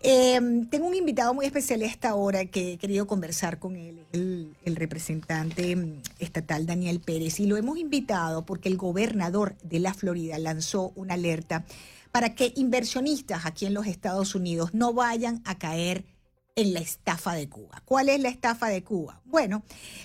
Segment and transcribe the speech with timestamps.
[0.00, 4.06] Em, tengo un invitado muy especial a esta hora que he querido conversar con él,
[4.12, 9.80] el, el, representante mm, estatal Daniel Pérez, y lo hemos invitado porque el gobernador de
[9.80, 11.64] la Florida lanzó una alerta
[12.12, 16.04] para que inversionistas aquí en los Estados Unidos no vayan a caer
[16.58, 17.82] en la estafa de Cuba.
[17.84, 19.20] ¿Cuál es la estafa de Cuba?
[19.24, 19.62] Bueno,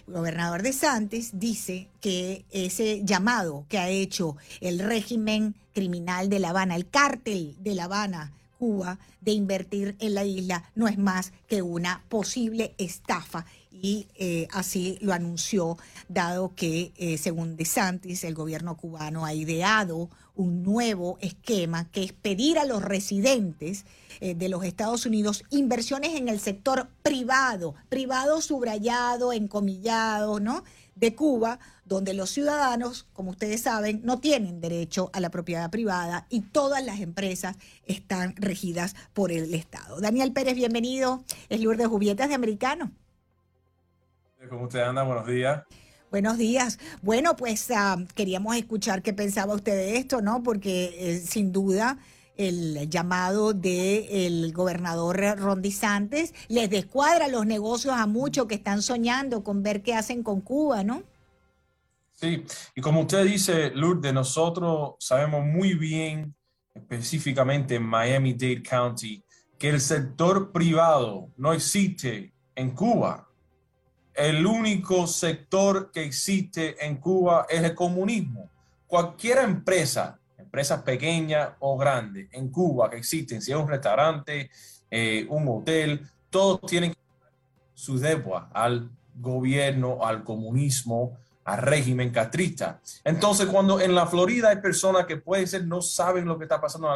[0.07, 6.39] el gobernador de Santos dice que ese llamado que ha hecho el régimen criminal de
[6.39, 8.33] La Habana, el cártel de La Habana,
[8.63, 14.47] Cuba, de invertir en la isla, no es más que una posible estafa y eh,
[14.53, 15.77] así lo anunció,
[16.07, 22.05] dado que, eh, según De Santis, el gobierno cubano ha ideado un nuevo esquema que
[22.05, 23.83] es pedir a los residentes
[24.21, 30.63] eh, de los Estados Unidos inversiones en el sector privado, privado subrayado, encomillado, ¿no?
[30.95, 36.27] De Cuba, donde los ciudadanos, como ustedes saben, no tienen derecho a la propiedad privada
[36.29, 39.99] y todas las empresas están regidas por el Estado.
[39.99, 41.23] Daniel Pérez, bienvenido.
[41.49, 42.91] Es Lourdes Jubietas de Americano.
[44.49, 45.03] ¿Cómo usted anda?
[45.03, 45.63] Buenos días.
[46.11, 46.77] Buenos días.
[47.01, 50.43] Bueno, pues uh, queríamos escuchar qué pensaba usted de esto, ¿no?
[50.43, 51.97] Porque eh, sin duda
[52.37, 59.43] el llamado del gobernador Ron DeSantis les descuadra los negocios a muchos que están soñando
[59.43, 61.03] con ver qué hacen con Cuba, ¿no?
[62.13, 62.43] Sí,
[62.75, 66.35] y como usted dice, Lourdes, nosotros sabemos muy bien,
[66.73, 69.23] específicamente en Miami-Dade County,
[69.57, 73.27] que el sector privado no existe en Cuba
[74.13, 78.49] el único sector que existe en Cuba es el comunismo.
[78.85, 80.19] Cualquier empresa,
[80.53, 84.51] empresa pequeña o grande en Cuba que existen, si es un restaurante,
[84.91, 86.93] eh, un hotel, todos tienen
[87.73, 92.79] su deuda al gobierno, al comunismo, al régimen castrista.
[93.03, 96.61] Entonces, cuando en la Florida hay personas que pueden ser no saben lo que está
[96.61, 96.89] pasando,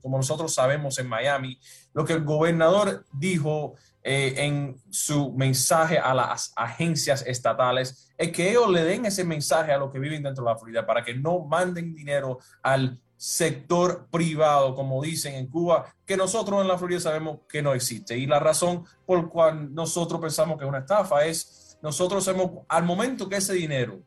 [0.00, 1.58] como nosotros sabemos en Miami,
[1.94, 8.50] lo que el gobernador dijo eh, en su mensaje a las agencias estatales es que
[8.50, 11.14] ellos le den ese mensaje a los que viven dentro de la Florida para que
[11.14, 17.00] no manden dinero al sector privado, como dicen en Cuba, que nosotros en la Florida
[17.00, 18.16] sabemos que no existe.
[18.16, 22.82] Y la razón por cual nosotros pensamos que es una estafa es, nosotros hemos, al
[22.82, 24.02] momento que ese dinero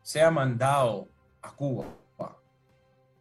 [0.00, 1.06] sea mandado
[1.42, 1.94] a Cuba,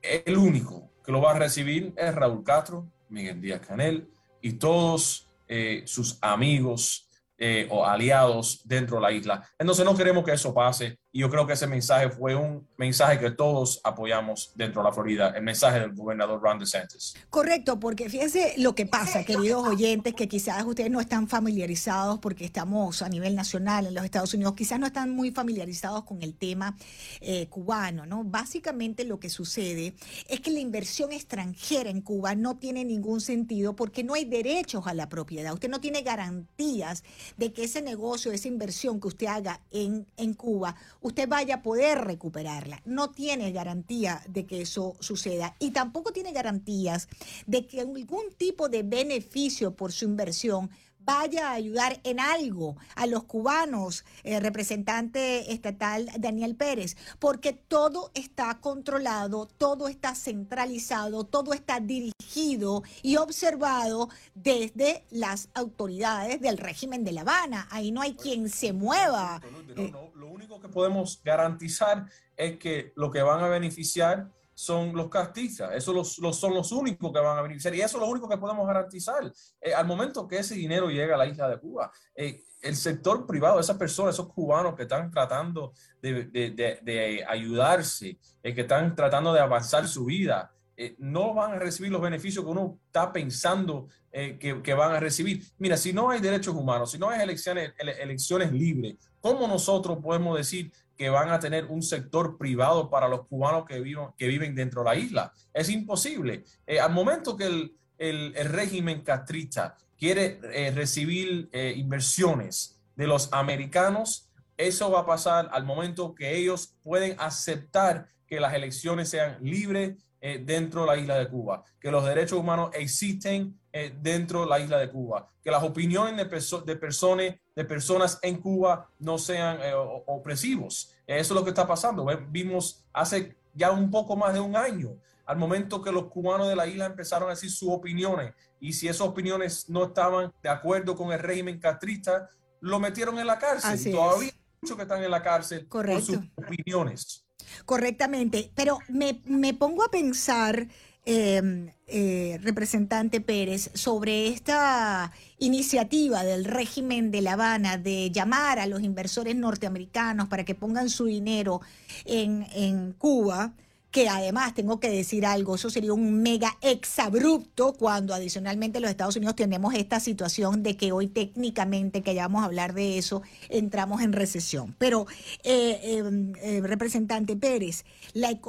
[0.01, 4.09] el único que lo va a recibir es Raúl Castro, Miguel Díaz Canel
[4.41, 9.45] y todos eh, sus amigos eh, o aliados dentro de la isla.
[9.59, 13.17] Entonces no queremos que eso pase y yo creo que ese mensaje fue un mensaje
[13.17, 17.13] que todos apoyamos dentro de la Florida, el mensaje del gobernador Ron DeSantis.
[17.29, 22.43] Correcto, porque fíjense lo que pasa, queridos oyentes, que quizás ustedes no están familiarizados porque
[22.43, 26.35] estamos a nivel nacional en los Estados Unidos, quizás no están muy familiarizados con el
[26.35, 26.75] tema
[27.21, 28.25] eh, cubano, ¿no?
[28.25, 29.95] Básicamente lo que sucede
[30.27, 34.85] es que la inversión extranjera en Cuba no tiene ningún sentido porque no hay derechos
[34.85, 35.53] a la propiedad.
[35.53, 37.05] Usted no tiene garantías
[37.37, 40.75] de que ese negocio, esa inversión que usted haga en, en Cuba,
[41.05, 42.81] usted vaya a poder recuperarla.
[42.83, 47.07] No tiene garantía de que eso suceda y tampoco tiene garantías
[47.45, 50.71] de que algún tipo de beneficio por su inversión
[51.05, 58.11] vaya a ayudar en algo a los cubanos, eh, representante estatal Daniel Pérez, porque todo
[58.13, 67.03] está controlado, todo está centralizado, todo está dirigido y observado desde las autoridades del régimen
[67.03, 67.67] de La Habana.
[67.69, 69.41] Ahí no hay quien se mueva.
[69.75, 75.09] Eh, lo único que podemos garantizar es que lo que van a beneficiar son los
[75.09, 75.71] castistas.
[75.75, 78.37] Esos los, son los únicos que van a beneficiar y eso es lo único que
[78.37, 79.31] podemos garantizar.
[79.61, 83.27] Eh, al momento que ese dinero llega a la isla de Cuba, eh, el sector
[83.27, 89.41] privado, esas personas, esos cubanos que están tratando de, ayudarse, eh, que están tratando de
[89.41, 90.51] avanzar su vida,
[90.97, 95.41] no van a recibir los beneficios que uno está pensando que, que, van a recibir.
[95.57, 100.37] Mira, si no hay derechos humanos, si no hay elecciones, elecciones libres, ¿cómo nosotros podemos
[100.37, 104.55] decir que van a tener un sector privado para los cubanos que, viven, que viven
[104.55, 105.33] dentro de la isla.
[105.53, 106.43] Es imposible.
[106.65, 113.31] Eh, al momento que el, el, régimen castrista quiere eh, recibir eh, inversiones de los
[113.33, 119.37] americanos, eso va a pasar al momento que ellos pueden aceptar que las elecciones sean
[119.41, 119.95] libres
[120.41, 123.59] dentro de la isla de Cuba, que los derechos humanos existen
[124.01, 128.41] dentro de la isla de Cuba, que las opiniones de, de, personas, de personas en
[128.41, 129.59] Cuba no sean
[130.05, 130.93] opresivos.
[131.07, 132.05] Eso es lo que está pasando.
[132.29, 136.55] Vimos hace ya un poco más de un año, al momento que los cubanos de
[136.55, 140.95] la isla empezaron a decir sus opiniones y si esas opiniones no estaban de acuerdo
[140.95, 142.29] con el régimen castrista,
[142.61, 143.91] lo metieron en la cárcel.
[143.91, 147.25] todavía hay muchos que están en la cárcel por sus opiniones.
[147.65, 150.67] Correctamente, pero me, me pongo a pensar
[151.05, 158.65] em, eh, representante Pérez, sobre esta iniciativa del régimen de La Habana de llamar a
[158.65, 161.61] los inversores norteamericanos para que pongan su dinero
[162.05, 163.53] en, en Cuba
[163.95, 169.15] que además tengo que decir algo, eso sería un mega exabrupto cuando adicionalmente los Estados
[169.15, 173.21] Unidos tenemos esta situación de que hoy técnicamente, que ya vamos a hablar de eso,
[173.47, 174.75] entramos en recesión.
[174.79, 175.07] Pero,
[175.45, 177.85] eh, em, eh, representante Pérez,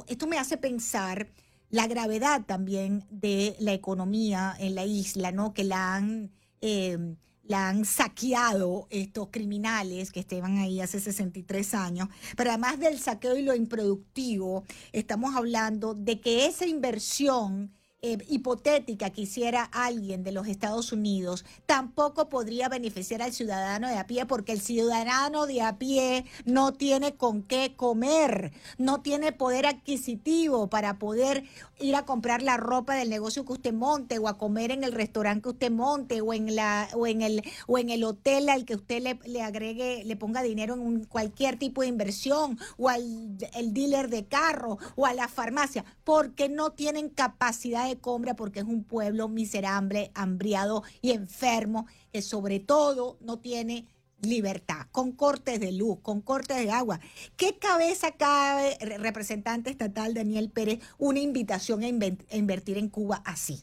[0.08, 1.28] esto me hace pensar
[1.70, 5.54] la gravedad también de la economía en la isla, ¿no?
[5.54, 6.30] Que la han...
[6.60, 7.16] Em,
[7.48, 12.08] la han saqueado estos criminales que estaban ahí hace 63 años.
[12.36, 19.08] Pero además del saqueo y lo improductivo, estamos hablando de que esa inversión eh, hipotética
[19.08, 24.26] que hiciera alguien de los Estados Unidos tampoco podría beneficiar al ciudadano de a pie
[24.26, 30.68] porque el ciudadano de a pie no tiene con qué comer, no tiene poder adquisitivo
[30.68, 31.44] para poder
[31.80, 34.92] ir a comprar la ropa del negocio que usted monte o a comer en el
[34.92, 38.66] restaurante que usted monte o en la o en el o en el hotel al
[38.66, 42.90] que usted le, le agregue le ponga dinero en un, cualquier tipo de inversión o
[42.90, 48.36] al el dealer de carro o a la farmacia porque no tienen capacidad de compra
[48.36, 53.86] porque es un pueblo miserable, hambriado y enfermo, que sobre todo no tiene
[54.22, 57.00] libertad, con cortes de luz, con cortes de agua.
[57.36, 61.88] ¿Qué cabeza cabe, representante estatal Daniel Pérez, una invitación a,
[62.36, 63.62] invertir en Cuba así?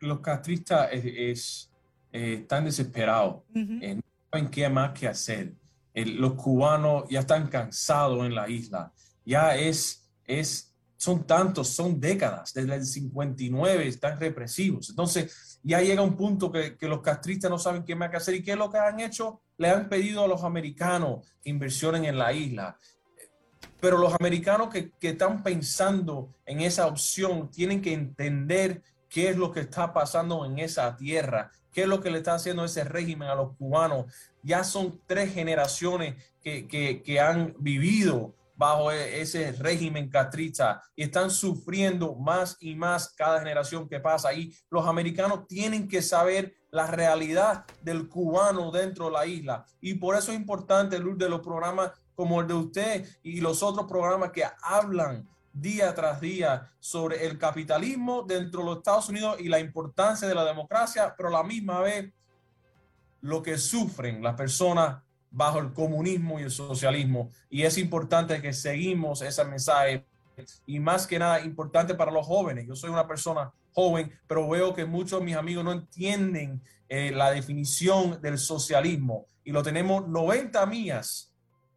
[0.00, 1.70] Los castristas es,
[2.12, 5.54] eh, están desesperados, eh, no saben qué más que hacer.
[5.94, 8.92] los cubanos ya están cansados en la isla,
[9.24, 10.67] ya es, es
[10.98, 14.90] son tantos, son décadas, desde el 59 están represivos.
[14.90, 18.42] Entonces, ya llega un punto que, los castristas no saben qué más que hacer y
[18.42, 19.40] qué es lo que han hecho.
[19.58, 22.76] Le han pedido a los americanos que inversionen en la isla.
[23.80, 29.36] Pero los americanos que, que están pensando en esa opción tienen que entender qué es
[29.36, 32.82] lo que está pasando en esa tierra, qué es lo que le está haciendo ese
[32.82, 34.12] régimen a los cubanos.
[34.42, 41.04] Ya son tres generaciones que, que, que han vivido bajo e, ese régimen castrista y
[41.04, 44.34] están sufriendo más y más cada generación que pasa.
[44.34, 49.64] Y los americanos tienen que saber la realidad del cubano dentro de la isla.
[49.80, 53.62] Y por eso es importante, Luz, de los programas como el de usted y los
[53.62, 59.36] otros programas que hablan día tras día sobre el capitalismo dentro de los Estados Unidos
[59.38, 62.12] y la importancia de la democracia, pero a la misma vez
[63.20, 67.30] lo que sufren las personas bajo el comunismo y el socialismo.
[67.50, 70.04] Y es importante que seguimos ese mensaje
[70.66, 72.66] y más que nada importante para los jóvenes.
[72.66, 77.10] Yo soy una persona joven, pero veo que muchos de mis amigos no entienden eh,
[77.10, 81.32] la definición del socialismo y lo tenemos 90 millas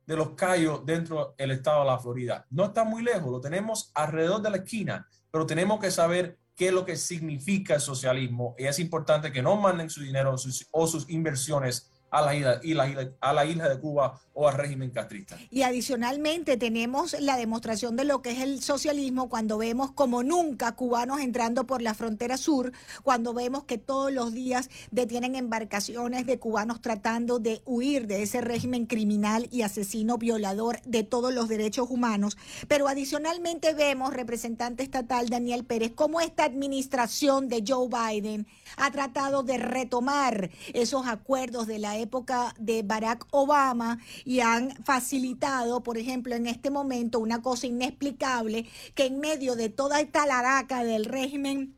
[0.05, 2.45] de los callos dentro del estado de la Florida.
[2.49, 6.67] No está muy lejos, lo tenemos alrededor de la esquina, pero tenemos que saber qué
[6.67, 10.35] es lo que significa el socialismo y es importante que no manden su dinero
[10.71, 12.73] o sus inversiones a la isla, y
[13.21, 15.37] a la isla de Cuba o al régimen castrista.
[15.49, 20.73] Y adicionalmente tenemos la demostración de lo que es el socialismo cuando vemos como nunca
[20.73, 22.71] cubanos entrando por la frontera sur,
[23.03, 28.41] cuando vemos que todos los días detienen embarcaciones de cubanos tratando de huir de ese
[28.41, 32.37] régimen criminal y asesino violador de todos los derechos humanos.
[32.67, 38.47] Pero adicionalmente vemos, representante estatal Daniel Pérez, cómo esta administración de Joe Biden
[38.77, 45.83] ha tratado de retomar esos acuerdos de la época de Barack Obama y han facilitado,
[45.83, 50.83] por ejemplo, en este momento una cosa inexplicable, que en medio de toda esta laraca
[50.83, 51.77] del régimen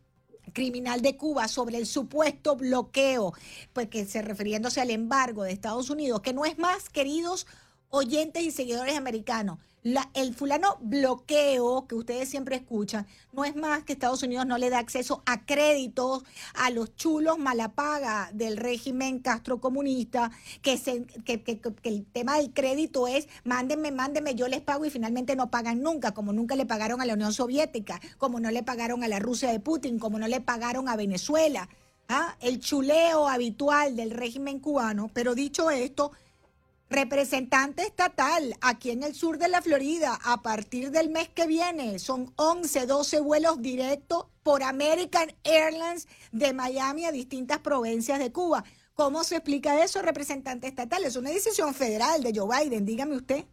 [0.53, 3.33] criminal de Cuba sobre el supuesto bloqueo,
[3.73, 7.47] pues que se refiriéndose al embargo de Estados Unidos, que no es más, queridos
[7.93, 9.59] oyentes y seguidores americanos,
[10.15, 14.71] el fulano bloqueo que ustedes siempre escuchan no es más que Estados Unidos no le
[14.71, 16.23] da acceso a créditos
[16.55, 20.31] a los chulos malapaga del régimen castrocomunista,
[20.63, 24.85] que, se, que, que, que, el tema del crédito es mándenme, mándenme, yo les pago
[24.85, 28.49] y finalmente no pagan nunca, como nunca le pagaron a la Unión Soviética, como no
[28.49, 31.69] le pagaron a la Rusia de Putin, como no le pagaron a Venezuela.
[32.07, 32.37] ¿ah?
[32.39, 36.11] El chuleo habitual del régimen cubano, pero dicho esto,
[36.93, 41.97] representante estatal aquí en el sur de la Florida a partir del mes que viene.
[41.97, 48.63] Son 11, 12 vuelos directos por American Airlines de Miami a distintas provincias de Cuba.
[48.93, 51.03] ¿Cómo se explica eso, representante estatal?
[51.03, 53.43] Es una decisión federal de Joe Biden, dígame usted.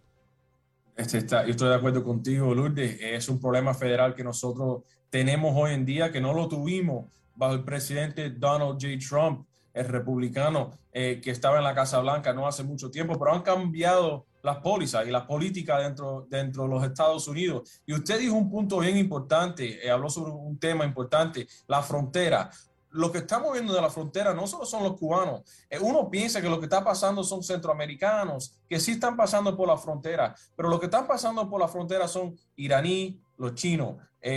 [0.94, 2.99] Este está, yo estoy de acuerdo contigo, Lourdes.
[3.00, 7.54] Es un problema federal que nosotros tenemos hoy en día, que no lo tuvimos bajo
[7.54, 8.99] el presidente Donald J.
[8.99, 9.47] Trump
[9.88, 14.26] republicano eh, que estaba en la Casa Blanca no hace mucho tiempo, pero han cambiado
[14.42, 17.80] las pólizas y la política dentro, dentro de los Estados Unidos.
[17.87, 22.50] Y usted dijo un punto bien importante, eh, habló sobre un tema importante, la frontera.
[22.90, 25.42] Lo que estamos viendo de la frontera no solo son los cubanos.
[25.68, 29.68] Eh, uno piensa que lo que está pasando son centroamericanos, que sí están pasando por
[29.68, 33.96] la frontera, pero lo que están pasando por la frontera son iraní, los chinos,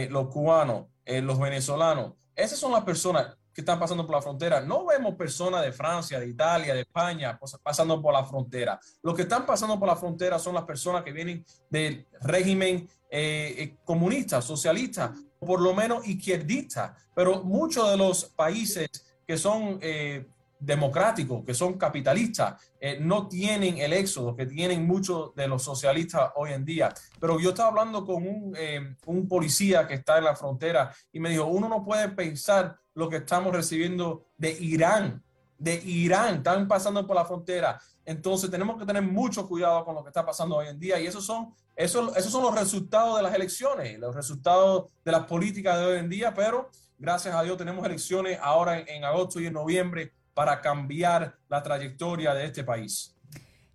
[0.09, 2.13] los cubanos, los venezolanos.
[2.35, 4.62] Esas son las personas que están pasando por la frontera.
[4.62, 8.79] No vemos personas de Francia, de Italia, de España pasando por la frontera.
[9.01, 13.55] Lo que están pasando por la frontera son las personas que vienen del régimen eh,
[13.57, 16.95] eh, comunista, socialista, por lo menos izquierdista.
[17.13, 18.89] Pero muchos de los países
[19.25, 20.25] que son eh,
[20.63, 26.31] democráticos, que son capitalistas, eh, no tienen el éxodo que tienen muchos de los socialistas
[26.36, 26.93] hoy en día.
[27.19, 31.19] Pero yo estaba hablando con un, eh, un, policía que está en la frontera y
[31.19, 35.23] me dijo, uno no puede pensar lo que estamos recibiendo de Irán,
[35.57, 37.79] de Irán, están pasando por la frontera.
[38.05, 41.07] Entonces tenemos que tener mucho cuidado con lo que está pasando hoy en día y
[41.07, 45.79] esos son, esos, esos son los resultados de las elecciones, los resultados de las políticas
[45.79, 49.45] de hoy en día, pero gracias a Dios tenemos elecciones ahora en, en agosto y
[49.45, 53.12] en noviembre para cambiar la trayectoria de este país.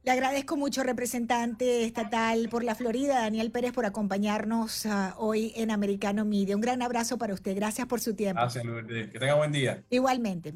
[0.05, 5.71] Le agradezco mucho, representante estatal por la Florida, Daniel Pérez, por acompañarnos uh, hoy en
[5.71, 6.55] Americano Media.
[6.55, 7.55] Un gran abrazo para usted.
[7.57, 8.41] Gracias por su tiempo.
[8.41, 9.11] Gracias, Lourdes.
[9.11, 9.83] Que tenga buen día.
[9.91, 10.53] Igualmente.